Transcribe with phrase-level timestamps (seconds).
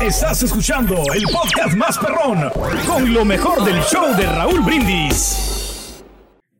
[0.00, 2.50] Estás escuchando el podcast más perrón
[2.86, 6.02] con lo mejor del show de Raúl Brindis.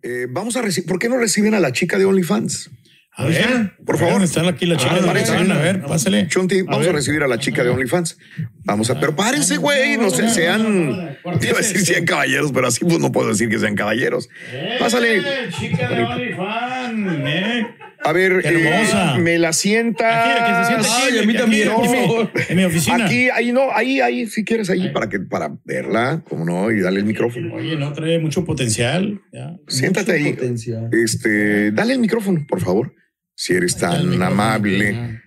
[0.03, 0.89] Eh, vamos a recibir.
[0.89, 2.70] ¿Por qué no reciben a la chica de OnlyFans?
[3.14, 4.23] A ver, por favor.
[4.23, 5.08] Están aquí la chica Ah, de.
[5.08, 5.50] OnlyFans.
[5.50, 6.27] A ver, pásale.
[6.28, 8.17] Chunti, vamos a, recibir a la chica de OnlyFans.
[8.64, 12.69] Vamos a, pero párense, güey, no sé, sean, te iba a decir sean caballeros, pero
[12.69, 14.28] así pues no puedo decir que sean caballeros.
[14.78, 15.19] Pásale.
[15.19, 15.23] Eh,
[15.58, 17.67] Chica de OnlyFans, eh.
[18.05, 20.22] A ver, eh, me la sienta.
[20.22, 21.89] Aquí, que se siente aquí, Ay, a mí también, aquí,
[22.48, 23.05] en mi- oficina.
[23.06, 26.80] Aquí, ahí no, ahí, ahí, si quieres, ahí, para que, para verla, como no, y
[26.80, 27.55] darle el micrófono.
[27.55, 29.20] Oye, no trae mucho potencial.
[29.33, 29.56] ya.
[29.69, 30.36] Siéntate ahí.
[30.92, 32.95] Este, dale el micrófono, por favor.
[33.35, 35.20] Si eres tan amable.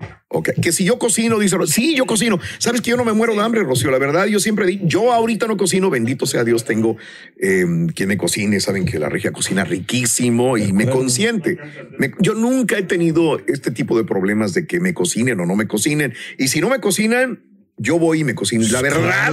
[0.44, 2.40] Que si yo cocino, dice, sí, yo cocino.
[2.60, 3.92] Sabes que yo no me muero de hambre, Rocío.
[3.92, 6.98] La verdad, yo siempre di, yo ahorita no cocino, bendito sea Dios, tengo
[7.40, 7.66] eh,
[7.96, 8.60] quien me cocine.
[8.60, 11.58] Saben que la regia cocina riquísimo y me consiente.
[11.98, 15.56] Me- yo nunca he tenido este tipo de problemas de que me cocinen o no
[15.56, 16.14] me cocinen.
[16.38, 17.40] Y si no me cocinan,
[17.78, 18.66] yo voy y me cocino.
[18.72, 19.32] La verdad,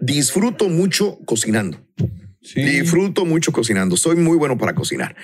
[0.00, 1.78] disfruto mucho cocinando.
[2.42, 3.96] Disfruto mucho cocinando.
[3.96, 5.14] Soy muy bueno para cocinar.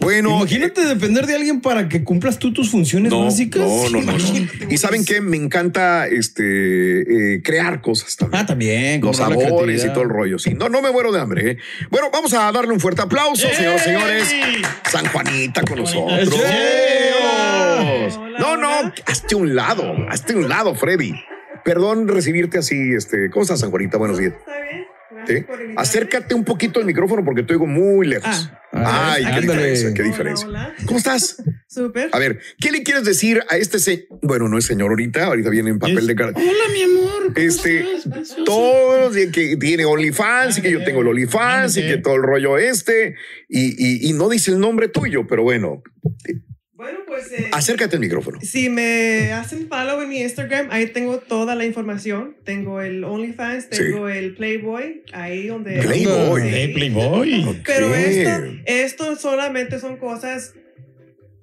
[0.00, 3.62] Bueno, Imagínate depender de alguien para que cumplas tú tus funciones no, básicas.
[3.62, 4.70] No, no, no, no.
[4.70, 8.42] Y saben que me encanta este eh, crear cosas también.
[8.42, 9.00] Ah, también.
[9.02, 10.38] Los sabores y todo el rollo.
[10.38, 11.50] Sí, no, no me muero de hambre.
[11.50, 11.58] ¿eh?
[11.90, 14.34] Bueno, vamos a darle un fuerte aplauso, señoras y señores.
[14.90, 16.40] San Juanita con nosotros.
[18.38, 21.12] No, no, hazte un lado, hazte un lado, Freddy.
[21.64, 23.98] Perdón recibirte así, este, ¿cómo estás, San Juanita?
[23.98, 24.32] Buenos días.
[25.26, 25.44] ¿Sí?
[25.76, 28.50] Acércate un poquito al micrófono porque te oigo muy lejos.
[28.74, 29.46] Ay, qué ándale.
[29.52, 30.74] diferencia, qué diferencia.
[30.86, 31.42] ¿Cómo estás?
[31.68, 32.08] Súper.
[32.12, 34.04] A ver, ¿qué le quieres decir a este señor?
[34.22, 36.32] Bueno, no es señor ahorita, ahorita viene en papel de cara.
[36.34, 37.32] Hola, mi amor.
[37.36, 37.84] Este,
[38.46, 42.56] todos que tiene OnlyFans y que yo tengo el OnlyFans y que todo el rollo
[42.58, 43.14] este
[43.48, 45.82] y, y- y no dice el nombre tuyo, pero Bueno,
[47.28, 48.38] pues eh, acércate al micrófono.
[48.42, 52.36] si me hacen follow en mi Instagram, ahí tengo toda la información.
[52.44, 53.78] Tengo el OnlyFans, Sí.
[53.78, 55.80] tengo el Playboy, ahí donde...
[55.82, 56.42] Playboy.
[56.42, 56.48] Sí.
[56.52, 57.62] Eh, Playboy.
[57.64, 60.54] Pero esto, esto solamente son cosas...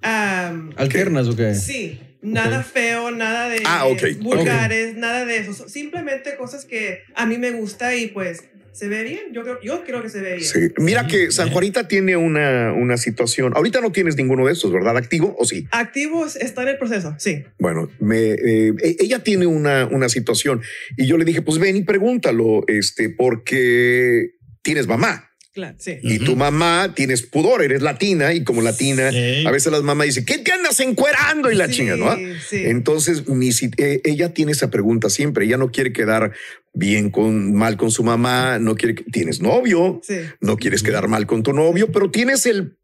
[0.02, 1.54] ¿Alternas o qué?
[1.54, 5.68] sí, nada feo, nada de Ah, ok, vulgares, nada de eso.
[5.68, 9.32] Simplemente cosas que a mí me gusta y pues se ve bien.
[9.32, 10.44] Yo creo, yo creo que se ve bien.
[10.48, 10.60] Sí.
[10.78, 13.52] Mira que San Juanita tiene una, una situación.
[13.54, 14.96] Ahorita no tienes ninguno de estos, ¿verdad?
[14.96, 15.66] ¿Activo o sí?
[15.70, 17.44] Activos está en el proceso, sí.
[17.58, 20.62] Bueno, me, eh, e- ella tiene una, una situación
[20.96, 24.30] y yo le dije, pues ven y pregúntalo, este, porque
[24.62, 25.29] tienes mamá.
[25.52, 25.98] Claro, sí.
[26.02, 29.44] Y tu mamá tienes pudor, eres latina y como latina, Sí.
[29.44, 31.50] a veces las mamás dicen, ¿qué te andas encuerando?
[31.50, 32.14] Y la Sí, chinga, ¿no?
[32.48, 32.62] sí.
[32.66, 35.46] Entonces, mi si- eh, ella tiene esa pregunta siempre.
[35.46, 36.32] Ella no quiere quedar
[36.72, 40.18] bien con mal con su mamá, no quiere que tienes novio, Sí.
[40.40, 42.76] no quieres quedar mal con tu novio, pero tienes el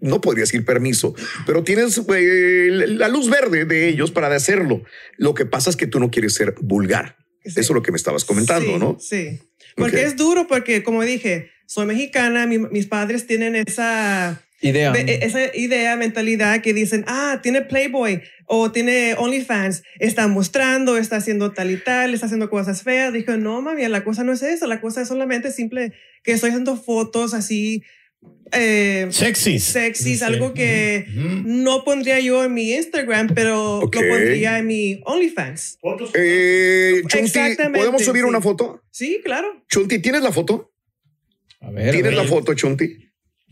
[0.00, 1.12] no podría decir permiso,
[1.44, 4.84] pero tienes eh, la luz verde de ellos para hacerlo.
[5.18, 7.16] Lo que pasa es que tú no quieres ser vulgar.
[7.42, 7.50] Sí.
[7.58, 8.96] Eso es lo que me estabas comentando, Sí, ¿no?
[9.00, 9.40] Sí.
[9.76, 14.92] Porque es duro, porque como dije, soy mexicana, mi- mis padres tienen esa, Idea.
[14.96, 21.16] e, esa idea, mentalidad que dicen, ah, tiene Playboy o tiene OnlyFans, está mostrando, está
[21.16, 23.12] haciendo tal y tal, está haciendo cosas feas.
[23.12, 25.92] Dijo, no, mami, la cosa no es esa, la cosa es solamente simple
[26.24, 27.84] que estoy haciendo fotos así
[28.52, 29.62] eh, Sexys.
[29.62, 31.06] sexys, algo que
[31.44, 33.94] no pondría yo en mi Instagram, pero Ok.
[33.94, 35.78] lo pondría en mi OnlyFans.
[36.14, 37.38] Eh, Chunti,
[37.72, 38.28] ¿podemos subir sí.
[38.28, 38.82] una foto?
[38.90, 39.64] Sí, claro.
[39.68, 40.69] Chunti, ¿tienes la foto?
[41.60, 41.92] A ver.
[41.92, 43.10] ¿Tienes la foto, Chunti?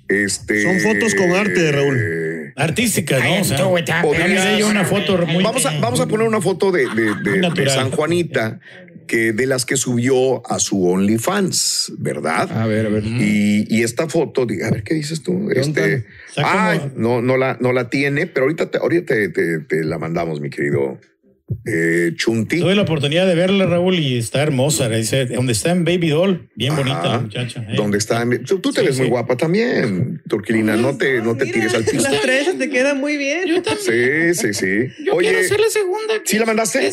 [0.08, 2.52] Este, Son fotos con arte, Raúl.
[2.56, 3.40] Artística, ¿no?
[3.40, 3.58] O sea,
[4.02, 5.44] podrías- podría una foto muy...
[5.44, 7.70] Vamos a, vamos a poner una foto de, de- de- de natural.
[7.70, 8.58] San Juanita,
[9.06, 12.50] que de las que subió a su OnlyFans, ¿verdad?
[12.50, 13.04] A ver, a ver.
[13.04, 15.50] Y, y esta foto, a ver qué dices tú.
[15.54, 16.06] Este,
[16.36, 19.98] ay, no, no la, no la tiene, pero ahorita te, ahorita te, te- te la
[19.98, 20.98] mandamos, mi querido
[21.64, 22.60] eh, Chunti.
[22.60, 24.88] Tuve la oportunidad de verla, Raúl, y está hermosa.
[24.88, 27.60] Dice, donde está en Baby Doll, bien bonita muchacha.
[27.68, 27.74] ¿eh?
[27.76, 28.24] ¿Dónde está?
[28.46, 30.76] Tú, tú te Sí, ves muy guapa también, Turquilina.
[30.76, 32.08] No te, no te Mira, tires al piso.
[32.10, 33.46] Las trenzas te quedan muy bien.
[33.46, 35.10] Yo Sí, sí, sí.
[35.12, 36.14] Oye, la segunda.
[36.24, 36.78] ¿sí la mandaste?
[36.78, 36.90] ¿A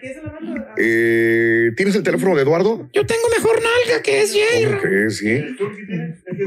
[0.00, 0.66] quién se la mando?
[0.76, 2.88] Eh, ¿Tienes el teléfono de Eduardo?
[2.92, 5.10] Yo tengo mejor nalga que es Jay.
[5.10, 5.44] Sí.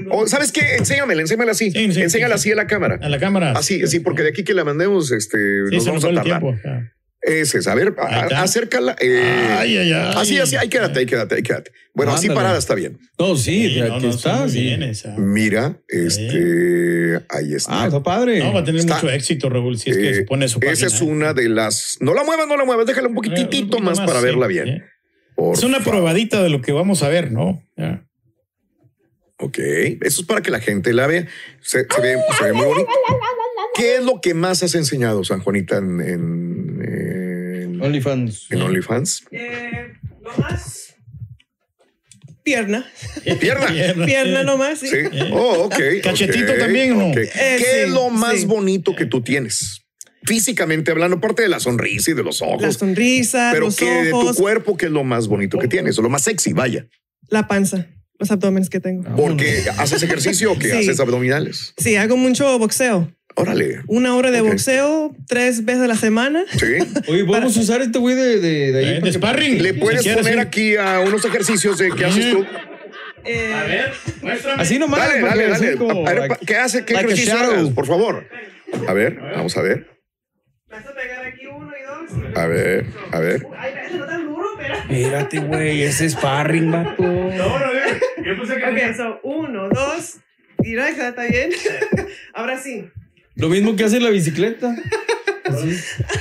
[0.10, 0.75] O, ¿Sabes qué?
[0.78, 1.71] Enséñamela, enséñamela así.
[1.71, 3.00] Sí, sí, Enséñala sí, así a la cámara.
[3.01, 3.51] A la cámara.
[3.51, 5.38] Así, sí, porque de aquí que la mandemos, este,
[5.69, 6.42] Sí, nos vamos a tardar.
[7.27, 8.95] Ese es, a ver, a- acércala.
[9.00, 10.13] eh, Ay, ay, ay.
[10.16, 11.72] Así, así, ahí quédate, ahí quédate, ahí quédate.
[11.95, 13.00] Bueno, así parada está bien.
[13.18, 14.36] No, sí, Sí, no, aquí no, está.
[14.42, 14.62] muy sí.
[14.62, 15.16] bien esa.
[15.18, 17.83] Mira, este, ahí está.
[17.83, 18.39] Ah, está padre.
[18.39, 20.60] No, va a tener Está- mucho éxito, Raúl, si es que Eh, se pone su
[20.60, 20.74] página.
[20.74, 21.98] esa es una de las.
[22.00, 24.83] No la muevas, no la muevas, déjala un Eh, poquitito más, para sí, verla bien.
[25.54, 25.83] Es una favor.
[26.00, 27.63] probadita de lo que vamos a ver, ¿no?
[27.75, 28.06] Ya.
[29.38, 31.28] Ok, eso es para que la gente la vea.
[31.62, 32.88] Se, se ve, se ve muy bonito.
[33.75, 36.44] ¿Qué es lo que más has enseñado, San Juanita, en, en, en-
[37.85, 38.47] OnlyFans.
[38.51, 39.23] en OnlyFans?
[39.31, 40.95] Eh, lo más.
[42.43, 42.85] Pierna.
[43.39, 44.05] Pierna.
[44.05, 44.87] Pierna nomás, sí.
[44.87, 44.97] Sí.
[45.31, 45.75] Oh, ok.
[46.03, 47.07] ¿Cachetito también no?
[47.07, 47.17] ok.
[47.17, 48.45] Eh, ¿Qué sí, es lo más sí.
[48.45, 49.81] bonito que tú tienes?
[50.23, 52.75] Físicamente hablando, aparte de la sonrisa y de los La ojos.
[52.75, 55.97] sonrisa, Pero los que de tu cuerpo, ¿qué es lo más bonito que tienes?
[55.97, 56.87] O lo más sexy, vaya.
[57.29, 57.87] la panza,
[58.19, 59.03] los abdómenes que tengo.
[59.15, 60.77] Porque haces ejercicio o que Sí.
[60.77, 61.73] haces abdominales.
[61.77, 63.11] Sí, hago mucho boxeo.
[63.37, 63.81] Órale.
[63.87, 66.43] Una hora de boxeo, tres veces a la semana.
[66.57, 66.77] Sí.
[67.07, 68.85] Oye, podemos usar este güey de, de, de ahí.
[68.85, 69.61] Eh, de que- sparring.
[69.61, 72.45] Le puedes Si poner aquí a unos ejercicios de qué haces tú.
[73.25, 73.83] Eh,
[74.57, 74.99] Así nomás.
[74.99, 75.75] Dale, dale, que dale.
[75.77, 76.85] como- A ver, ¿qué hace?
[76.85, 77.73] ¿Qué like a ejercicio haces?
[77.73, 78.25] Por favor.
[78.87, 79.87] A ver, vamos a ver.
[80.69, 82.37] Vas a pegar aquí uno y dos.
[82.37, 83.47] A ver, a ver.
[83.57, 84.75] Ay, no tan duro, pero.
[84.75, 87.03] Espérate, güey, ese es sparring, vato.
[87.03, 90.17] Ok, so uno, dos.
[90.59, 91.49] Mira, ya está bien.
[92.33, 92.89] Ahora sí.
[93.35, 94.75] Lo mismo que hace la bicicleta.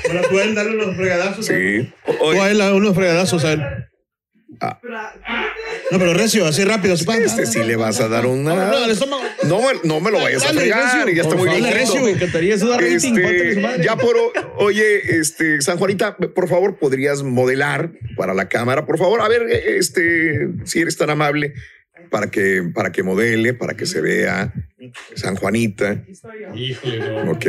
[0.08, 1.46] Ahora pueden darle unos fregadazos.
[1.46, 1.92] Sí.
[2.20, 3.62] O a él a unos fregadazos a él.
[4.60, 4.78] Ah,
[5.90, 6.94] No, pero recio, así rápido.
[6.94, 8.54] Así, Este sí le vas a dar una.
[8.54, 9.18] No, no.
[9.44, 11.04] No, me- no me lo vayas a fregar.
[11.04, 11.14] recio.
[11.14, 11.72] Ya está Por muy bien.
[11.72, 12.78] recio, Me encantaría eso.
[12.80, 13.84] Este, pártale su madre.
[13.84, 14.16] ya por
[14.56, 19.42] oye, este San Juanita, por favor, podrías modelar para la cámara, por favor, a ver,
[19.50, 21.52] este, si eres tan amable
[22.10, 24.52] para que para que modele, para que se vea
[25.14, 26.54] San Juanita, aquí estoy yo.
[26.54, 27.30] Híjole, no.
[27.32, 27.46] ok.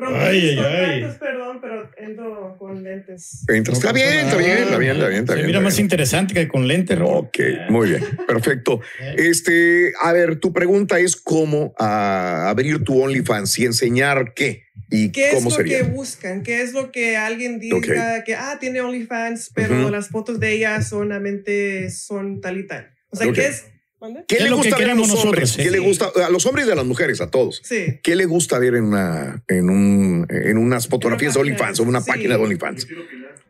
[0.00, 1.16] Ay, ay, ay.
[1.18, 3.44] perdón, pero entro con lentes.
[3.48, 5.46] Está bien, está bien, está bien, está bien, está Se bien.
[5.48, 7.16] mira está más interesante que con lente, Raúl.
[7.26, 7.38] Ok,
[7.68, 8.80] muy bien, perfecto.
[9.16, 15.10] Este, a ver, tu pregunta es cómo ah, abrir tu OnlyFans y enseñar qué y
[15.10, 15.78] ¿Qué es cómo lo sería.
[15.78, 16.44] que buscan?
[16.44, 18.24] ¿Qué es lo que alguien diga Ok.
[18.24, 19.90] que, ah, tiene OnlyFans, pero Ujú.
[19.90, 22.94] las fotos de ella solamente son tal y tal?
[23.10, 23.34] O sea, Ok.
[23.34, 23.64] ¿qué es?
[24.00, 24.24] ¿Mande?
[24.28, 25.56] ¿Qué Es le que gusta ver a los hombres?
[25.56, 25.70] ¿Qué sí.
[25.70, 27.60] le gusta a los hombres y a las mujeres, a todos?
[27.64, 27.98] Sí.
[28.02, 32.00] ¿Qué le gusta ver en una en un en unas fotografías de OnlyFans o una
[32.00, 32.08] sí.
[32.10, 32.86] página de OnlyFans?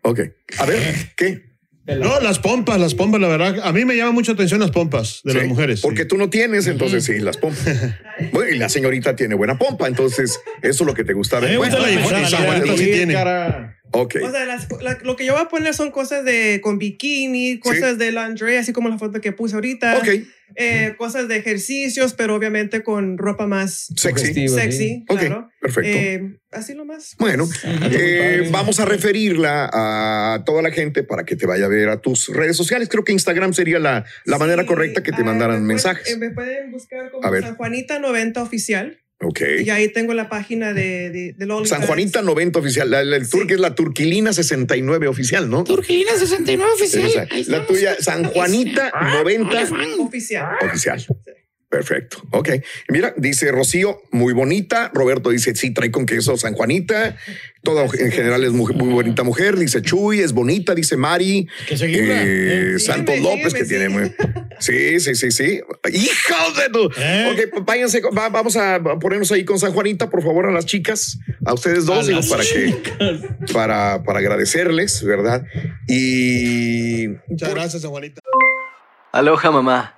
[0.02, 0.20] Ok.
[0.58, 0.80] A ver,
[1.16, 1.48] ¿qué?
[1.86, 3.60] No, las pompas, las pompas, la verdad.
[3.62, 5.80] A mí me llama mucha atención las pompas de Sí, las mujeres.
[5.80, 7.64] Porque tú no tienes, entonces sí, las pompas.
[8.32, 11.56] Bueno, y la señorita tiene buena pompa, entonces eso es lo que te gusta ver.
[11.56, 12.46] Bueno, la personalidad.
[12.46, 13.14] bueno, sí Sí, tiene.
[13.14, 13.77] cara.
[13.92, 14.16] Ok.
[14.22, 17.58] O sea, las- la- lo que yo voy a poner son cosas de con bikini,
[17.58, 19.98] cosas de lingerie, así como la foto que puse ahorita.
[19.98, 20.08] Ok.
[20.56, 24.32] Eh, cosas de ejercicios, pero obviamente con ropa más Sexy.
[24.32, 24.48] Sí.
[24.48, 25.04] sexy.
[25.06, 25.50] Claro.
[25.60, 25.90] perfecto.
[25.90, 27.14] Eh, así lo más.
[27.18, 27.46] Bueno,
[27.92, 32.00] eh, vamos a referirla a toda la gente para que te vaya a ver a
[32.00, 32.88] tus redes sociales.
[32.88, 35.66] Creo que Instagram sería la, la manera Sí, correcta que te ah, mandaran me pueden-
[35.66, 36.08] mensajes.
[36.12, 37.42] eh, me pueden buscar como A ver.
[37.42, 38.98] San Juanita 90 oficial.
[39.20, 39.40] Ok.
[39.64, 41.86] Y ahí tengo la página de, de, del San OnlyFans.
[41.86, 42.88] Juanita 90 oficial.
[42.90, 45.64] La, la- el turque es la Turquilina 69 oficial, ¿no?
[45.64, 47.28] Turquilina 69 oficial.
[47.48, 49.62] La tuya, San Juanita 90
[49.98, 50.46] Oficial.
[50.64, 51.04] oficial.
[51.70, 52.22] Perfecto.
[52.30, 52.48] Ok.
[52.88, 54.90] Mira, dice Rocío, muy bonita.
[54.94, 57.16] Roberto dice, sí, trae con queso San Juanita.
[57.62, 59.56] Todo en general es muy, muy bonita mujer.
[59.58, 60.74] Dice Chuy, es bonita.
[60.74, 61.46] Dice Mari.
[61.68, 62.78] Que Eh, eh.
[62.78, 64.10] Santos Sígueme, López, que tiene muy.
[64.60, 65.60] Sí, sí, sí, sí.
[65.92, 66.90] ¡Hijos de tu!
[66.96, 67.34] Eh.
[67.54, 68.00] Ok, váyanse.
[68.16, 71.84] va- vamos a ponernos ahí con San Juanita, por favor, a las chicas, a ustedes
[71.84, 75.44] dos, A digo, las para que, para, para agradecerles, ¿verdad?
[75.86, 78.22] Y Muchas gracias, San Juanita.
[79.12, 79.97] Aloha mamá.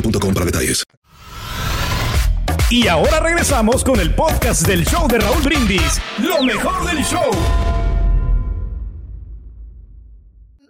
[0.00, 0.84] boostmobile.com para detalles.
[2.70, 6.00] Y ahora regresamos con el podcast del show de Raúl Brindis.
[6.18, 7.30] Lo mejor del show.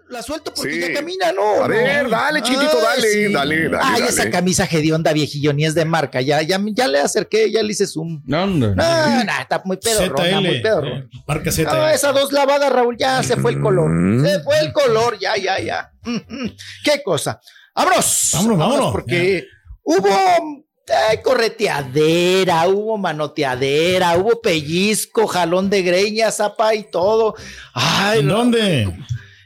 [0.09, 0.81] La suelto porque Sí.
[0.81, 1.65] ya camina, ¿no?
[1.65, 4.07] A ver, dale, chiquitito, dale, dale, dale, Ay, dale.
[4.09, 6.21] esa camisa hedionda viejillo, ni es de marca.
[6.21, 8.23] Ya, ya, ya le acerqué, ya le hice zoom.
[8.25, 10.99] No, no, No, no, está muy pedorrona, muy pedorrona.
[11.01, 11.73] eh, Marca Z.
[11.73, 13.91] No, esas dos lavadas, Raúl, ya se fue el color.
[14.25, 15.91] Se fue el color, ya, ya, ya.
[16.05, 16.57] Mm, mm.
[16.85, 17.41] Qué cosa.
[17.77, 18.31] Vámonos.
[18.33, 18.93] Vámonos, vámonos.
[18.93, 19.47] Porque
[19.85, 27.35] hubo eh, correteadera, hubo manoteadera, hubo pellizco, jalón de greña, zapa y todo.
[27.75, 28.97] Ay, ¿En dónde?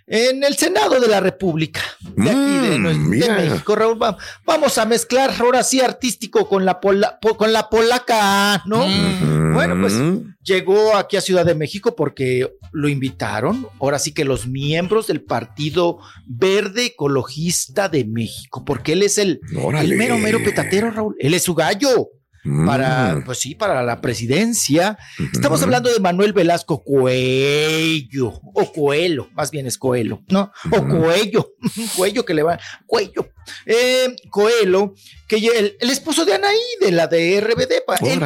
[0.07, 1.83] En el Senado de la República,
[2.17, 3.31] de aquí de, Mm, de.
[3.51, 4.03] México, Raúl.
[4.03, 8.87] Va- Vamos a mezclar ahora sí artístico con la, pola- po- con la polaca, ¿no?
[9.55, 9.95] Bueno, pues
[10.43, 15.23] llegó aquí a Ciudad de México porque lo invitaron, ahora sí que los miembros del
[15.23, 19.41] Partido Verde Ecologista de México, porque él es el,
[19.81, 21.17] el mero, mero petatero, Raúl.
[21.19, 22.09] Él es su gallo
[22.67, 24.99] para, pues sí, para la presidencia.
[25.33, 30.53] Estamos hablando de Manuel Velasco Cuello, o Coelho, más bien es Coelho, ¿no?
[30.71, 31.53] O Cuello,
[31.97, 33.31] Cuello que le va, Cuello.
[33.67, 34.95] Eh, Coelho,
[35.27, 37.73] que el, el esposo de Anaí, de la de RBD,
[38.07, 38.21] el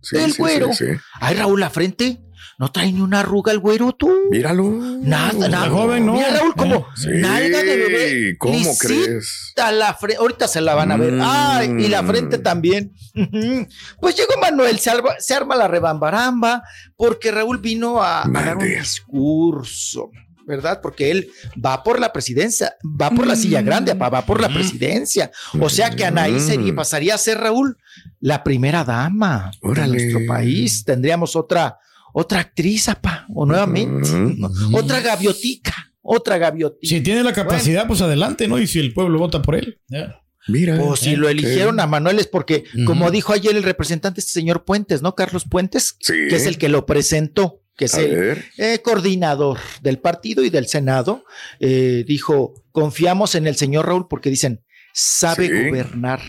[0.00, 1.00] Sí, el sí, sí, sí.
[1.20, 2.20] Ay, Raúl, la frente,
[2.58, 4.10] no trae ni una arruga el güero, tú.
[4.30, 4.64] Míralo.
[4.70, 5.68] Nada, nada.
[5.70, 6.14] joven, ¿no?
[6.14, 8.36] Mira, Raúl, como Sí, nalga de bebé.
[8.38, 9.52] ¿cómo lisita crees?
[9.56, 11.12] La fre- Ahorita se la van a ver.
[11.14, 11.20] Mm.
[11.22, 12.92] Ay, y la frente también.
[14.00, 16.62] Pues llegó Manuel, se, arma- se arma la rebambaramba,
[16.96, 20.10] porque Raúl vino a, a dar un discurso.
[20.48, 20.78] ¿Verdad?
[20.80, 21.28] Porque él
[21.62, 25.32] va por la presidencia, va por la silla grande, papá, va por la presidencia.
[25.60, 26.76] O sea que Anaí sería, Mm.
[26.76, 27.76] pasaría a ser Raúl
[28.20, 29.98] la primera dama Órale.
[29.98, 30.84] de nuestro país.
[30.84, 31.78] Tendríamos otra,
[32.18, 34.48] otra actriz, apa, o nuevamente, ¿no?
[34.72, 36.88] otra gaviotica, otra gaviotica.
[36.88, 38.58] Si tiene la capacidad, pues adelante, ¿no?
[38.58, 39.78] Y si el pueblo vota por él.
[39.88, 40.22] ya.
[40.48, 40.80] Mira.
[40.80, 44.32] O si Eh, lo eligieron a Manuel es porque, como dijo ayer el representante, este
[44.32, 45.14] señor Puentes, ¿no?
[45.16, 46.14] Carlos Puentes, Sí.
[46.30, 50.48] que es el que lo presentó, que es A el eh, coordinador del partido y
[50.50, 51.24] del Senado,
[51.60, 55.68] eh, dijo, confiamos en el señor Raúl porque dicen, sabe Sí.
[55.68, 56.20] gobernar.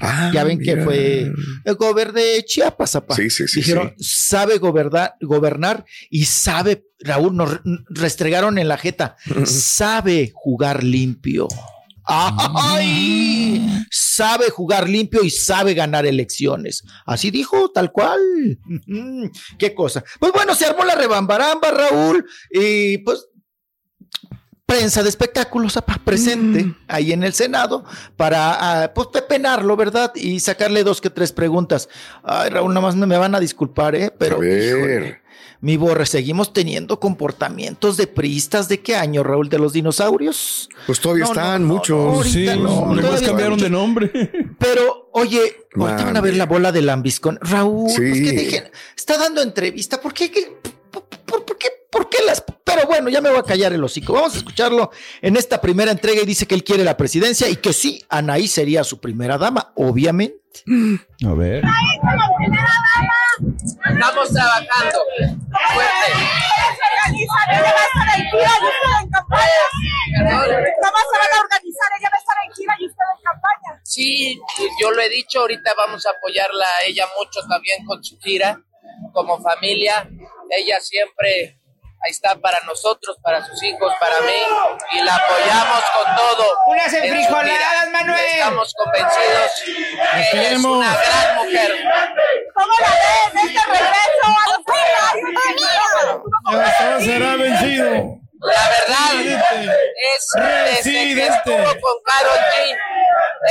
[0.00, 1.32] Ah, ya ven que fue
[1.64, 3.14] el gobernador de Chiapas, apa.
[3.16, 8.78] Sí, sí, sí, Dijeron, sabe gobernar, gobernar y sabe, Raúl, nos re- restregaron en la
[8.78, 11.48] jeta, sabe jugar limpio.
[12.10, 13.66] ¡Ay!
[13.90, 16.84] Sabe jugar limpio y sabe ganar elecciones.
[17.06, 18.20] Así dijo, tal cual.
[19.58, 20.04] Qué cosa.
[20.18, 23.26] Pues bueno, se armó la rebambaramba, Raúl, y pues
[24.68, 27.86] prensa de espectáculos apa, presente ahí en el Senado
[28.18, 30.12] para ah, pues pepenarlo, ¿verdad?
[30.14, 31.88] Y sacarle dos que tres preguntas.
[32.22, 34.12] Ay, Raúl, nada más no me van a disculpar, ¿eh?
[34.18, 34.62] Pero, A ver.
[34.76, 35.22] híjole,
[35.62, 38.68] mi borre, seguimos teniendo comportamientos de priistas.
[38.68, 39.48] ¿De qué año, Raúl?
[39.48, 40.68] ¿De los dinosaurios?
[40.86, 42.16] Pues todavía No, están no, muchos.
[42.18, 44.10] no, Sí, no, nomás todavía cambiaron de nombre.
[44.58, 47.38] Pero, oye, ahorita van a ver la bola de lambiscón.
[47.40, 48.22] Raúl, pues Sí.
[48.22, 49.98] que dejen, está dando entrevista.
[49.98, 50.30] ¿Por qué?
[50.30, 50.52] qué-
[50.90, 51.68] por, por- por qué?
[51.98, 52.44] ¿Por qué las?
[52.62, 54.12] Pero bueno, ya me voy a callar el hocico.
[54.12, 57.56] Vamos a escucharlo en esta primera entrega y dice que él quiere la presidencia y
[57.56, 60.62] que sí, Anaí sería su primera dama, obviamente.
[61.26, 61.64] A ver.
[63.84, 64.98] Estamos trabajando
[65.74, 66.08] fuerte.
[67.50, 69.64] Ella va a estar en gira y usted en campaña.
[70.80, 71.88] ¿Cómo se van a organizar?
[71.98, 73.80] Ella va a estar en gira y usted en campaña.
[73.82, 74.40] Sí,
[74.80, 78.62] yo lo he dicho, ahorita vamos a apoyarla a ella mucho también con su gira,
[79.12, 80.08] como familia.
[80.48, 81.58] Ella siempre
[82.08, 84.32] ahí está para nosotros, para sus hijos, para mí,
[84.92, 86.44] y la apoyamos con todo.
[86.66, 87.90] Unas enfrijoladas.
[87.92, 88.20] Manuel.
[88.32, 89.52] Estamos convencidos
[90.14, 91.70] que ella es una gran mujer.
[92.54, 93.38] ¿Cómo la ven?
[93.46, 94.62] Este regreso a los
[96.52, 98.18] Ya será vencido.
[98.40, 99.12] La verdad
[100.14, 102.78] es desde que estuvo con Carol Jean,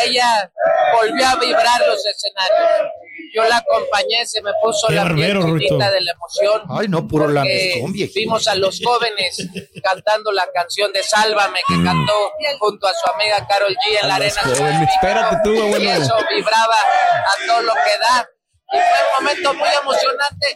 [0.06, 0.52] ella
[0.94, 2.92] volvió a vibrar los escenarios.
[3.34, 5.92] Yo la acompañé, se me puso Qué la piel barbero, chinita Rito.
[5.92, 6.62] de la emoción.
[6.70, 8.20] Ay, no, puro viejito.
[8.20, 9.38] Vimos a los jóvenes
[9.84, 14.14] cantando la canción de Sálvame que cantó junto a su amiga Carol G en la
[14.14, 14.90] A Arena jóvenes.
[14.94, 15.84] Espérate tú, abuelo.
[15.84, 18.30] Y eso vibraba a todo lo que da.
[18.70, 20.56] Y fue un momento muy emocionante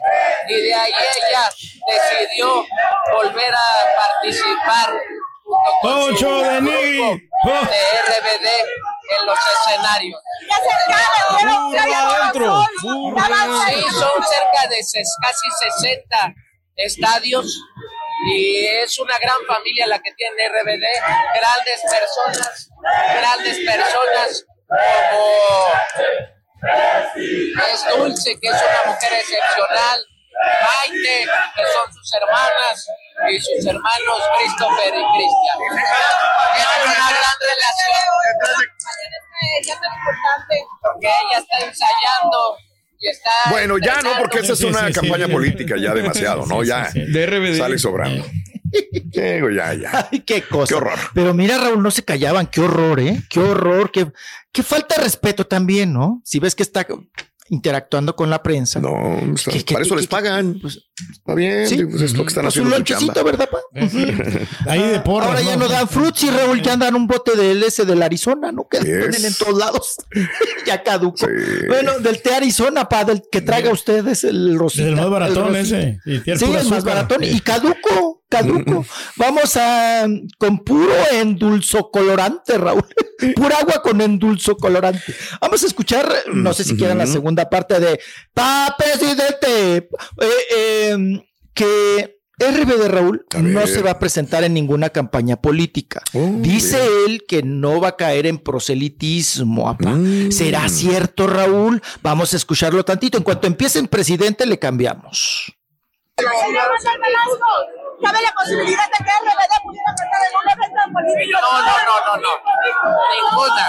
[0.49, 1.49] y de ahí ella
[1.87, 2.65] decidió
[3.13, 4.93] volver a participar
[5.43, 7.19] junto con su Ocho de grupo
[7.49, 8.47] de RBD
[9.19, 10.21] en los escenarios.
[11.93, 12.65] adentro.
[13.67, 15.47] Sí, son cerca de ses- casi
[15.79, 16.33] 60
[16.75, 17.57] estadios
[18.33, 20.85] y es una gran familia la que tiene RBD,
[21.39, 22.69] grandes personas,
[23.13, 24.45] grandes personas
[25.11, 25.25] como
[27.67, 30.05] es Dulce, que es una mujer excepcional,
[30.63, 31.25] Maite,
[31.55, 32.87] que son sus hermanas,
[33.29, 35.57] y sus hermanos Christopher y Cristian.
[36.55, 39.11] Tienen una gran relación.
[40.81, 42.57] Porque ella está ensayando
[42.99, 43.31] y está.
[43.49, 44.99] Bueno, ya no, porque esa es una sí, sí.
[44.99, 46.63] campaña política, ya demasiado, ¿no?
[46.63, 48.25] Ya De sale sobrando.
[48.71, 50.07] Digo, ya, ya.
[50.11, 50.69] Ay, qué cosa.
[50.69, 50.97] Qué horror.
[51.13, 52.47] Pero mira, Raúl, no se callaban.
[52.47, 53.21] Qué horror, ¿eh?
[53.29, 53.91] Qué horror.
[53.91, 54.07] Qué,
[54.53, 56.21] qué falta de respeto también, ¿no?
[56.23, 56.87] Si ves que está
[57.49, 58.79] interactuando con la prensa.
[58.79, 60.61] No, está- ¿Qué- qué- para eso qué- les pagan.
[61.11, 61.85] Está bien, Sí.
[61.85, 63.59] pues es lo que están Pues haciendo un lonchecito, ¿verdad, pa?
[64.67, 65.29] Ahí de porras.
[65.29, 68.51] Ahora ya no dan fruits y Raúl ya dan un bote del S del Arizona,
[68.51, 68.67] ¿no?
[68.69, 69.05] Que Yes.
[69.05, 69.95] ponen en todos lados.
[70.65, 71.27] ya caduco.
[71.67, 74.85] Bueno, del té Arizona, pa, del que traiga usted es el rosita.
[74.85, 75.99] Del más baratón el ese.
[76.05, 78.85] Y Sí, el más baratón y caduco, caduco.
[79.17, 80.05] Vamos a
[80.37, 82.85] con puro endulzo colorante, Raúl.
[83.35, 85.13] Pura agua con endulzo colorante.
[85.39, 87.99] Vamos a escuchar, no sé si quieran la segunda parte de
[88.33, 89.77] Pa presidente.
[89.77, 89.87] Eh,
[90.55, 90.90] eh,
[91.53, 96.01] que RBD Raúl no se va a presentar en ninguna campaña política.
[96.13, 96.93] Oh, Dice bien.
[97.07, 99.69] él que no va a caer en proselitismo.
[99.69, 99.91] apa.
[99.91, 100.31] Mm.
[100.31, 101.81] ¿Será cierto, Raúl?
[102.01, 103.17] Vamos a escucharlo tantito.
[103.17, 105.53] En cuanto empiece en presidente, le cambiamos.
[108.01, 111.39] ¿cabe la posibilidad de que RBD pudiera cantar en un evento político?
[111.41, 112.31] No, no, no, no, no.
[113.13, 113.65] Ninguna.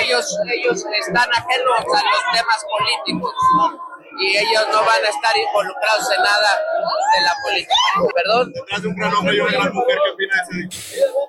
[0.00, 3.34] Ellos, ellos están ajenos a los temas políticos
[4.20, 6.58] y ellos no van a estar involucrados en nada
[7.14, 7.74] de la política.
[8.14, 8.52] Perdón.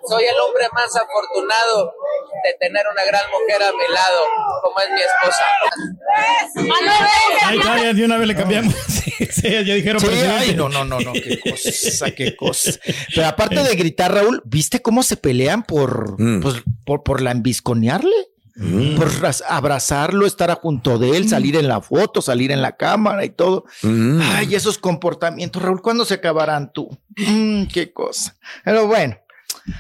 [0.08, 1.94] Soy el hombre más afortunado
[2.44, 4.20] de tener una gran mujer a mi lado,
[4.62, 5.46] como es mi esposa.
[7.48, 8.74] Ahí está, ya de una vez le cambiamos.
[9.14, 10.36] Sí, sí, ya dijeron Sí, presidente.
[10.40, 12.72] ay, no, no, no, no, qué cosa, qué cosa.
[13.14, 16.42] Pero aparte de gritar, Raúl, ¿viste cómo se pelean por, Mm.
[16.42, 18.16] pues, por, por lambisconearle?
[18.56, 23.26] Por raz- abrazarlo, estar junto de él, salir en la foto, salir en la cámara
[23.26, 23.66] y todo.
[23.82, 24.20] Mm.
[24.22, 26.90] Ay, esos comportamientos, Raúl, ¿cuándo se acabarán tú?
[27.18, 28.36] Mm, qué cosa.
[28.64, 29.18] Pero bueno,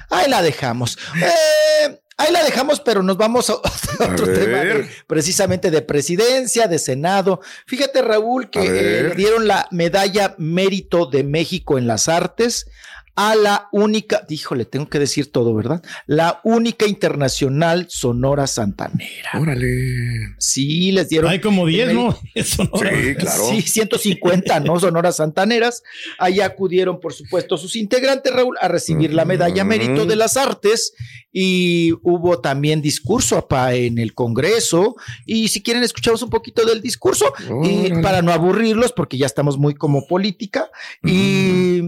[0.09, 0.97] ahí la dejamos.
[1.21, 3.57] Eh, ahí la dejamos, pero nos vamos a, a
[4.11, 7.41] otro A tema de- precisamente de presidencia, de Senado.
[7.67, 12.65] Fíjate, Raúl, que eh, dieron la medalla Mérito de México en las artes
[13.15, 15.83] a la única, híjole, tengo que decir todo, ¿verdad?
[16.07, 19.29] La única internacional Sonora Santanera.
[19.39, 20.35] Órale.
[20.39, 21.29] Sí, les dieron.
[21.29, 22.17] Hay como 10, el ¿no?
[22.33, 22.79] Eso no.
[22.79, 23.43] Sí, claro.
[23.49, 24.79] Sí, 150, ¿no?
[24.79, 25.83] Sonoras Santaneras.
[26.17, 30.93] Ahí acudieron, por supuesto, sus integrantes, Raúl, a recibir la medalla Mérito de las Artes.
[31.31, 34.95] Y hubo también discurso apa, en el Congreso.
[35.25, 37.31] Y si quieren, escuchamos un poquito del discurso
[37.63, 40.69] eh, para no aburrirlos, porque ya estamos muy como política.
[41.03, 41.81] Y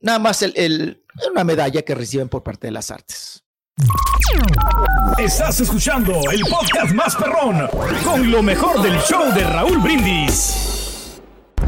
[0.00, 3.42] nada más el, el- una medalla que reciben por parte de las artes.
[5.18, 7.68] Estás escuchando el podcast más perrón
[8.04, 10.79] con lo mejor del show de Raúl Brindis.